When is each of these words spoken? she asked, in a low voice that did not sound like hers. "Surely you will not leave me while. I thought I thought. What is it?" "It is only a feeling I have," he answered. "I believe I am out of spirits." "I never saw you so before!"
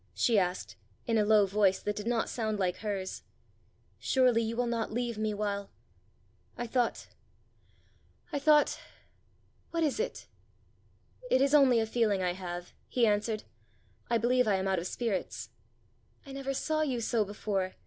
she 0.15 0.39
asked, 0.39 0.77
in 1.05 1.15
a 1.19 1.23
low 1.23 1.45
voice 1.45 1.79
that 1.79 1.95
did 1.95 2.07
not 2.07 2.27
sound 2.27 2.57
like 2.57 2.77
hers. 2.77 3.21
"Surely 3.99 4.41
you 4.41 4.55
will 4.55 4.65
not 4.65 4.91
leave 4.91 5.15
me 5.15 5.31
while. 5.31 5.69
I 6.57 6.65
thought 6.65 7.05
I 8.33 8.39
thought. 8.39 8.79
What 9.69 9.83
is 9.83 9.99
it?" 9.99 10.25
"It 11.29 11.39
is 11.39 11.53
only 11.53 11.79
a 11.79 11.85
feeling 11.85 12.23
I 12.23 12.33
have," 12.33 12.73
he 12.87 13.05
answered. 13.05 13.43
"I 14.09 14.17
believe 14.17 14.47
I 14.47 14.55
am 14.55 14.67
out 14.67 14.79
of 14.79 14.87
spirits." 14.87 15.51
"I 16.25 16.31
never 16.31 16.55
saw 16.55 16.81
you 16.81 16.99
so 16.99 17.23
before!" 17.23 17.75